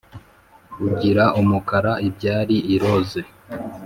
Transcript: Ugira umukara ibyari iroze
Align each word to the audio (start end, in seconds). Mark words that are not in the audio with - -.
Ugira 0.85 1.25
umukara 1.41 1.93
ibyari 2.07 2.55
iroze 2.73 3.21